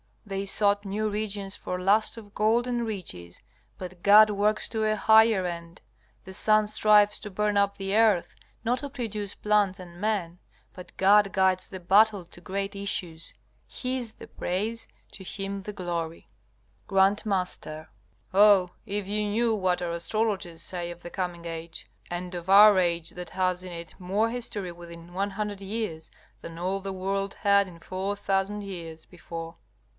[0.25, 3.41] They sought new regions for lust of gold and riches,
[3.77, 5.81] but God works to a higher end.
[6.23, 8.33] The sun strives to burn up the earth,
[8.63, 10.39] not to produce plants and men,
[10.73, 13.33] but God guides the battle to great issues.
[13.67, 16.29] His the praise, to Him the glory!
[16.89, 17.15] G.M.
[18.33, 22.79] Oh, if you knew what our astrologers say of the coming age, and of our
[22.79, 26.09] age, that has in it more history within 100 years
[26.41, 29.57] than all the world had in 4,000 years before!